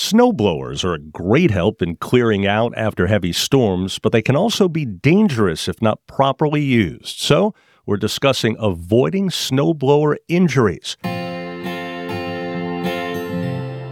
[0.00, 4.66] Snowblowers are a great help in clearing out after heavy storms, but they can also
[4.66, 7.18] be dangerous if not properly used.
[7.18, 7.54] So,
[7.84, 10.96] we're discussing avoiding snowblower injuries.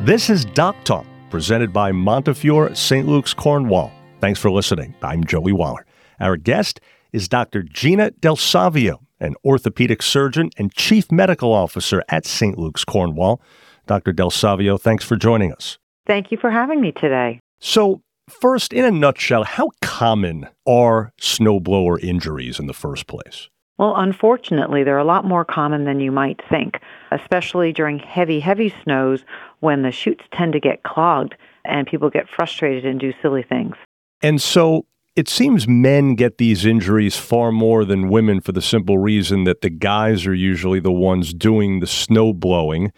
[0.02, 3.06] This is Doc Talk, presented by Montefiore St.
[3.06, 3.92] Luke's Cornwall.
[4.22, 4.94] Thanks for listening.
[5.02, 5.84] I'm Joey Waller.
[6.20, 6.80] Our guest
[7.12, 7.62] is Dr.
[7.62, 12.56] Gina Del Savio, an orthopedic surgeon and chief medical officer at St.
[12.56, 13.42] Luke's Cornwall.
[13.86, 14.14] Dr.
[14.14, 15.78] Del Savio, thanks for joining us.
[16.08, 17.38] Thank you for having me today.
[17.60, 23.50] So, first, in a nutshell, how common are snowblower injuries in the first place?
[23.76, 26.80] Well, unfortunately, they're a lot more common than you might think,
[27.12, 29.22] especially during heavy, heavy snows
[29.60, 33.76] when the chutes tend to get clogged and people get frustrated and do silly things.
[34.22, 38.98] And so it seems men get these injuries far more than women for the simple
[38.98, 42.92] reason that the guys are usually the ones doing the snow blowing.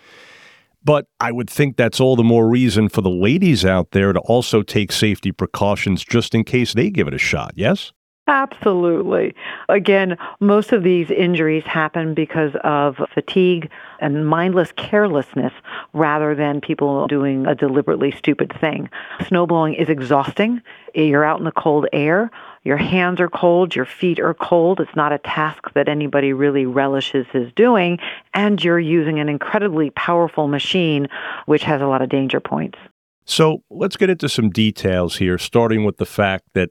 [0.83, 4.21] But I would think that's all the more reason for the ladies out there to
[4.21, 7.93] also take safety precautions just in case they give it a shot, yes?
[8.27, 9.35] Absolutely.
[9.69, 13.69] Again, most of these injuries happen because of fatigue
[13.99, 15.53] and mindless carelessness
[15.95, 18.89] rather than people doing a deliberately stupid thing.
[19.23, 20.63] Snowblowing is exhausting.
[20.95, 22.31] You're out in the cold air.
[22.63, 23.75] Your hands are cold.
[23.75, 24.81] Your feet are cold.
[24.81, 27.99] It's not a task that anybody really relishes is doing.
[28.33, 31.09] And you're using an incredibly powerful machine,
[31.47, 32.79] which has a lot of danger points.
[33.25, 36.71] So let's get into some details here, starting with the fact that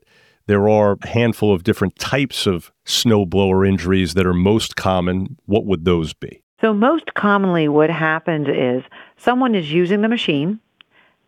[0.49, 5.37] there are a handful of different types of snowblower injuries that are most common.
[5.45, 6.41] What would those be?
[6.59, 8.81] So, most commonly, what happens is
[9.15, 10.59] someone is using the machine,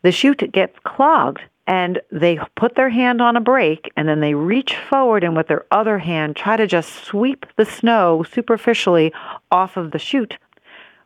[0.02, 4.34] the chute gets clogged, and they put their hand on a brake, and then they
[4.34, 9.14] reach forward and with their other hand try to just sweep the snow superficially
[9.52, 10.40] off of the chute.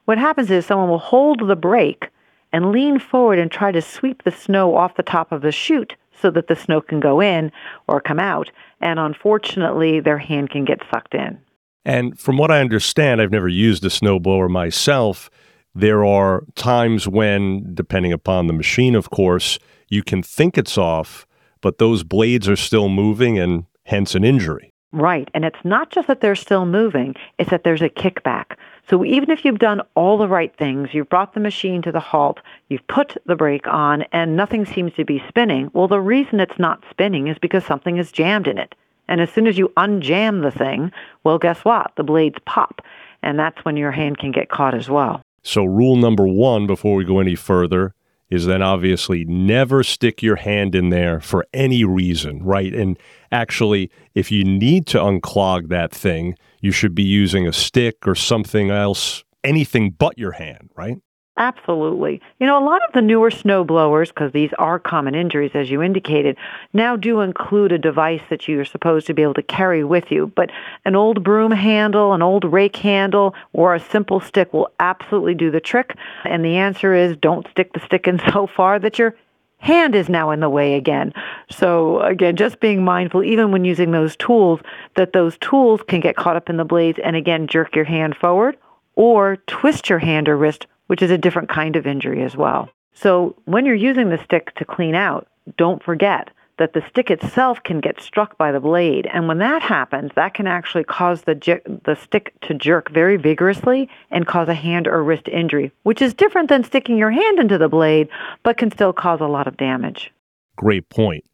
[0.05, 2.07] What happens is someone will hold the brake
[2.53, 5.97] and lean forward and try to sweep the snow off the top of the chute
[6.21, 7.51] so that the snow can go in
[7.87, 8.51] or come out.
[8.81, 11.39] And unfortunately, their hand can get sucked in.
[11.83, 15.29] And from what I understand, I've never used a snowblower myself.
[15.73, 19.59] There are times when, depending upon the machine, of course,
[19.89, 21.27] you can think it's off,
[21.61, 24.73] but those blades are still moving and hence an injury.
[24.95, 25.29] Right.
[25.33, 28.55] And it's not just that they're still moving, it's that there's a kickback.
[28.89, 31.99] So even if you've done all the right things, you've brought the machine to the
[31.99, 32.39] halt,
[32.69, 36.57] you've put the brake on, and nothing seems to be spinning, well, the reason it's
[36.57, 38.73] not spinning is because something is jammed in it.
[39.09, 40.93] And as soon as you unjam the thing,
[41.25, 41.91] well, guess what?
[41.97, 42.81] The blades pop.
[43.21, 45.21] And that's when your hand can get caught as well.
[45.43, 47.93] So, rule number one before we go any further
[48.29, 52.73] is then obviously never stick your hand in there for any reason, right?
[52.73, 52.97] And
[53.31, 58.15] actually, if you need to unclog that thing, you should be using a stick or
[58.15, 60.97] something else, anything but your hand, right?
[61.37, 62.21] Absolutely.
[62.39, 65.69] You know, a lot of the newer snow blowers, because these are common injuries, as
[65.69, 66.37] you indicated,
[66.71, 70.31] now do include a device that you're supposed to be able to carry with you.
[70.33, 70.49] But
[70.85, 75.51] an old broom handle, an old rake handle, or a simple stick will absolutely do
[75.51, 75.97] the trick.
[76.23, 79.13] And the answer is don't stick the stick in so far that your
[79.57, 81.11] hand is now in the way again.
[81.49, 84.61] So again, just being mindful, even when using those tools,
[84.95, 88.15] that those tools can get caught up in the blades and again jerk your hand
[88.15, 88.55] forward
[88.95, 92.69] or twist your hand or wrist which is a different kind of injury as well.
[92.93, 97.61] So when you're using the stick to clean out, don't forget that the stick itself
[97.63, 99.07] can get struck by the blade.
[99.13, 101.35] And when that happens, that can actually cause the,
[101.83, 106.13] the stick to jerk very vigorously and cause a hand or wrist injury, which is
[106.13, 108.07] different than sticking your hand into the blade,
[108.43, 110.13] but can still cause a lot of damage.
[110.55, 111.25] Great point.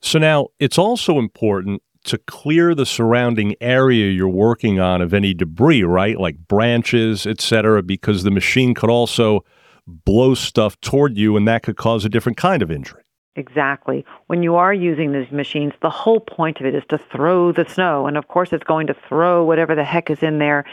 [0.00, 5.32] So now it's also important to clear the surrounding area you're working on of any
[5.32, 6.18] debris, right?
[6.18, 9.44] Like branches, etc., because the machine could also
[9.86, 13.02] blow stuff toward you and that could cause a different kind of injury.
[13.36, 14.04] Exactly.
[14.26, 17.64] When you are using these machines, the whole point of it is to throw the
[17.64, 18.06] snow.
[18.06, 20.64] And of course, it's going to throw whatever the heck is in there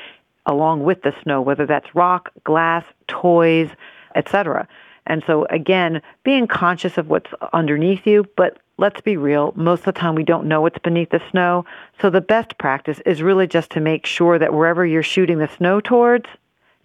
[0.47, 3.69] along with the snow, whether that's rock, glass, toys,
[4.15, 4.67] etc.
[5.05, 9.85] And so, again, being conscious of what's underneath you, but let's be real, most of
[9.85, 11.65] the time we don't know what's beneath the snow.
[12.01, 15.49] So the best practice is really just to make sure that wherever you're shooting the
[15.57, 16.27] snow towards,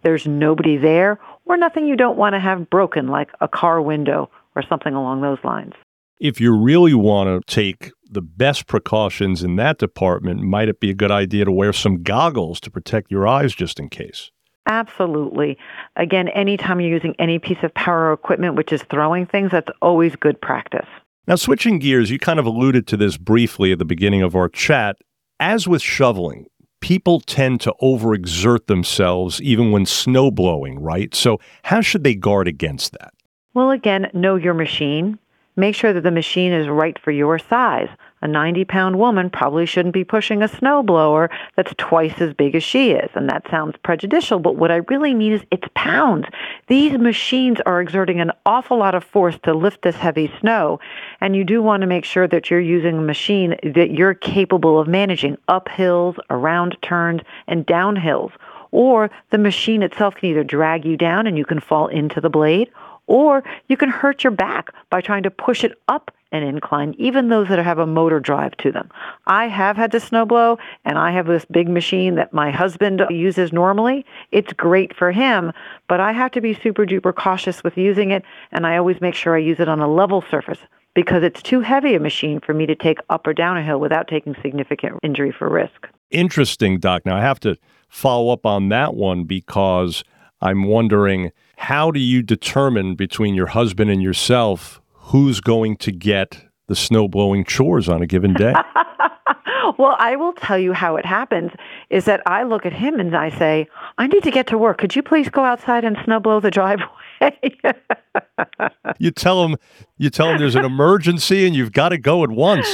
[0.02, 4.30] there's nobody there or nothing you don't want to have broken, like a car window
[4.54, 5.74] or something along those lines.
[6.20, 10.90] If you really want to take the best precautions in that department, might it be
[10.90, 14.30] a good idea to wear some goggles to protect your eyes just in case?
[14.66, 15.58] Absolutely.
[15.96, 20.14] Again, anytime you're using any piece of power equipment, which is throwing things, that's always
[20.14, 20.86] good practice.
[21.26, 24.48] Now, switching gears, you kind of alluded to this briefly at the beginning of our
[24.48, 24.96] chat.
[25.38, 26.46] As with shoveling,
[26.80, 31.14] people tend to overexert themselves even when snow blowing, right?
[31.14, 33.14] So, how should they guard against that?
[33.54, 35.16] Well, again, know your machine.
[35.54, 37.88] Make sure that the machine is right for your size.
[38.22, 42.62] A 90 pound woman probably shouldn't be pushing a snowblower that's twice as big as
[42.62, 43.10] she is.
[43.14, 46.26] And that sounds prejudicial, but what I really mean is it's pounds.
[46.68, 50.78] These machines are exerting an awful lot of force to lift this heavy snow.
[51.20, 54.78] And you do want to make sure that you're using a machine that you're capable
[54.78, 58.30] of managing up hills, around turns, and down hills.
[58.70, 62.30] Or the machine itself can either drag you down and you can fall into the
[62.30, 62.70] blade,
[63.06, 67.28] or you can hurt your back by trying to push it up an incline, even
[67.28, 68.90] those that have a motor drive to them.
[69.26, 73.52] I have had to snowblow, and I have this big machine that my husband uses
[73.52, 74.04] normally.
[74.32, 75.52] It's great for him,
[75.88, 79.14] but I have to be super duper cautious with using it, and I always make
[79.14, 80.58] sure I use it on a level surface
[80.94, 83.80] because it's too heavy a machine for me to take up or down a hill
[83.80, 85.88] without taking significant injury for risk.
[86.10, 87.06] Interesting, Doc.
[87.06, 87.56] Now I have to
[87.88, 90.04] follow up on that one because
[90.40, 96.46] I'm wondering how do you determine between your husband and yourself who's going to get
[96.68, 98.54] the snow blowing chores on a given day?
[99.78, 101.52] well, I will tell you how it happens
[101.90, 103.66] is that I look at him and I say,
[103.98, 104.78] I need to get to work.
[104.78, 106.86] Could you please go outside and snow blow the driveway?
[108.98, 109.56] you tell him
[109.98, 112.68] you tell him there's an emergency and you've got to go at once.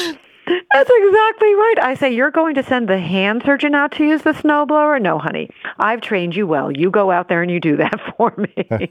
[0.72, 1.74] That's exactly right.
[1.82, 5.00] I say, You're going to send the hand surgeon out to use the snowblower?
[5.00, 5.50] No, honey.
[5.78, 6.70] I've trained you well.
[6.70, 8.90] You go out there and you do that for me.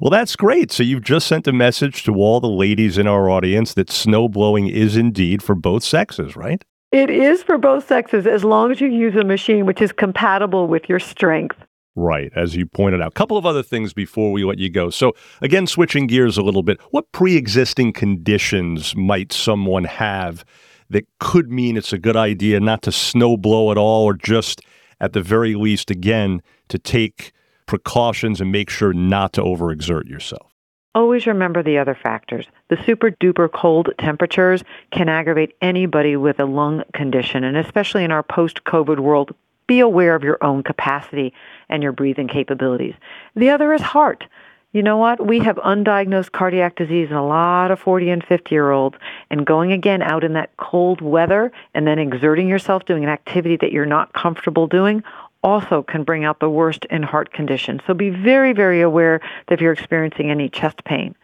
[0.00, 0.72] Well, that's great.
[0.72, 4.28] So you've just sent a message to all the ladies in our audience that snow
[4.28, 6.64] blowing is indeed for both sexes, right?
[6.90, 10.66] It is for both sexes as long as you use a machine which is compatible
[10.66, 11.56] with your strength.
[11.94, 13.08] Right, as you pointed out.
[13.08, 14.88] A couple of other things before we let you go.
[14.88, 15.12] So,
[15.42, 20.44] again, switching gears a little bit, what pre existing conditions might someone have
[20.88, 24.62] that could mean it's a good idea not to snow blow at all, or just
[25.00, 27.32] at the very least, again, to take
[27.72, 30.52] precautions and make sure not to overexert yourself?
[30.94, 32.44] Always remember the other factors.
[32.68, 38.12] The super duper cold temperatures can aggravate anybody with a lung condition, and especially in
[38.12, 39.34] our post COVID world,
[39.66, 41.32] be aware of your own capacity
[41.70, 42.94] and your breathing capabilities.
[43.34, 44.26] The other is heart.
[44.72, 45.26] You know what?
[45.26, 48.96] We have undiagnosed cardiac disease in a lot of 40 and 50 year olds.
[49.30, 53.56] And going again out in that cold weather and then exerting yourself doing an activity
[53.56, 55.02] that you're not comfortable doing
[55.42, 57.80] also can bring out the worst in heart condition.
[57.86, 61.14] So be very, very aware that if you're experiencing any chest pain.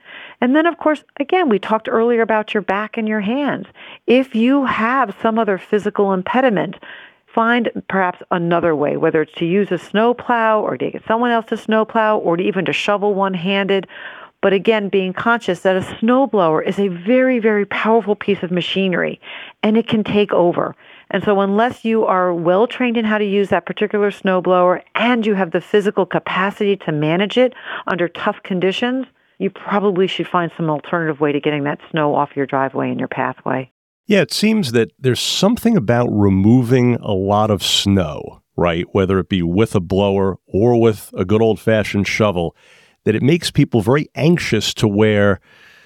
[0.40, 3.66] And then, of course, again, we talked earlier about your back and your hands.
[4.06, 6.76] If you have some other physical impediment,
[7.26, 11.46] find perhaps another way, whether it's to use a snowplow or to get someone else
[11.46, 13.86] to snowplow or to even to shovel one handed.
[14.40, 19.20] But again, being conscious that a snowblower is a very, very powerful piece of machinery
[19.62, 20.74] and it can take over.
[21.10, 25.24] And so, unless you are well trained in how to use that particular snowblower and
[25.24, 27.54] you have the physical capacity to manage it
[27.86, 29.06] under tough conditions,
[29.38, 32.98] you probably should find some alternative way to getting that snow off your driveway and
[32.98, 33.70] your pathway.
[34.06, 38.86] Yeah, it seems that there's something about removing a lot of snow, right?
[38.92, 42.56] Whether it be with a blower or with a good old fashioned shovel,
[43.04, 45.40] that it makes people very anxious to where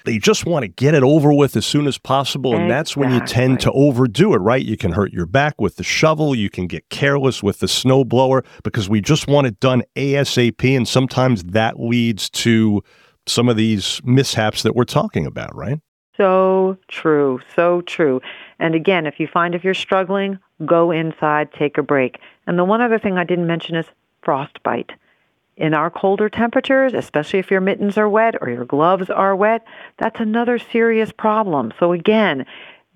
[0.05, 2.55] they just want to get it over with as soon as possible.
[2.55, 4.63] And that's when you tend to overdo it, right?
[4.63, 6.35] You can hurt your back with the shovel.
[6.35, 10.75] You can get careless with the snow blower because we just want it done ASAP.
[10.75, 12.83] And sometimes that leads to
[13.25, 15.79] some of these mishaps that we're talking about, right?
[16.17, 18.21] So true, so true.
[18.59, 22.19] And again, if you find if you're struggling, go inside, take a break.
[22.45, 23.85] And the one other thing I didn't mention is
[24.21, 24.91] frostbite.
[25.55, 29.63] In our colder temperatures, especially if your mittens are wet or your gloves are wet,
[29.97, 31.71] that's another serious problem.
[31.79, 32.45] So again,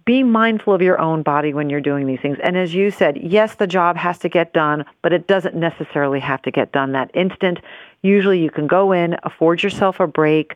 [0.06, 2.38] be mindful of your own body when you're doing these things.
[2.42, 6.20] And as you said, yes, the job has to get done, but it doesn't necessarily
[6.22, 7.60] have to get done that instant.
[8.02, 10.56] Usually you can go in, afford yourself a break,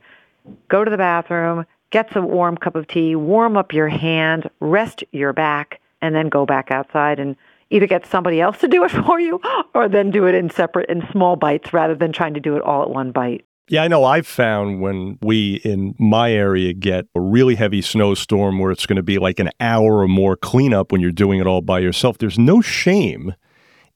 [0.70, 5.04] go to the bathroom, get some warm cup of tea, warm up your hand, rest
[5.12, 7.36] your back, and then go back outside and
[7.72, 9.40] either get somebody else to do it for you
[9.74, 12.62] or then do it in separate in small bites rather than trying to do it
[12.62, 13.46] all at one bite.
[13.68, 18.60] Yeah, I know I've found when we in my area get a really heavy snowstorm
[18.60, 21.48] where it's going to be like an hour or more cleanup when you're doing it
[21.48, 23.34] all by yourself, there's no shame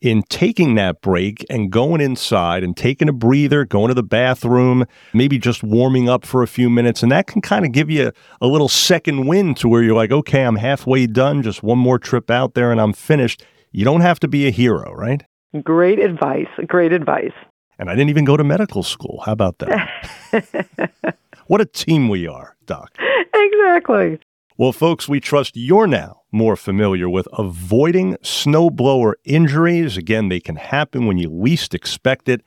[0.01, 4.85] in taking that break and going inside and taking a breather, going to the bathroom,
[5.13, 7.01] maybe just warming up for a few minutes.
[7.01, 10.11] And that can kind of give you a, little second wind to where you're like,
[10.11, 13.43] okay, I'm halfway done, just one more trip out there and I'm finished.
[13.75, 15.21] You don't have to be a hero, right?
[15.61, 16.47] Great advice.
[16.65, 17.33] Great advice.
[17.77, 19.21] And I didn't even go to medical school.
[19.25, 21.17] How about that?
[21.47, 22.97] what a team we are, Doc.
[23.33, 24.17] Exactly.
[24.57, 29.97] Well, folks, we trust you're now more familiar with avoiding snowblower injuries.
[29.97, 32.43] Again, they can happen when you least expect it.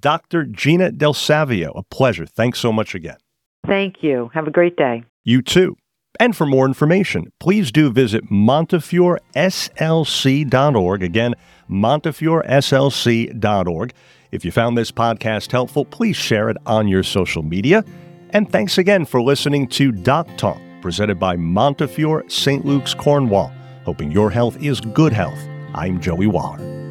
[0.00, 0.42] Dr.
[0.44, 1.70] Gina Del Savio.
[1.76, 2.26] A pleasure.
[2.26, 3.18] Thanks so much again.
[3.68, 4.32] Thank you.
[4.34, 5.04] Have a great day.
[5.22, 5.76] You too.
[6.22, 11.02] And for more information, please do visit MontefioreSLC.org.
[11.02, 11.34] Again,
[11.68, 13.94] MontefioreSLC.org.
[14.30, 17.84] If you found this podcast helpful, please share it on your social media.
[18.30, 22.64] And thanks again for listening to Doc Talk, presented by Montefiore St.
[22.64, 23.50] Luke's Cornwall.
[23.84, 25.40] Hoping your health is good health.
[25.74, 26.81] I'm Joey Waller.